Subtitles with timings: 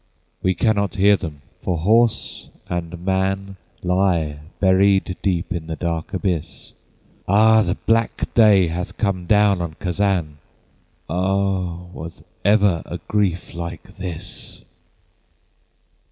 [0.41, 6.73] We cannot hear them; for horse and man Lie buried deep in the dark abyss!
[7.27, 7.61] Ah!
[7.61, 10.39] the black day hath come down on Kazan!
[11.07, 11.83] Ah!
[11.93, 14.63] was ever a grief like this?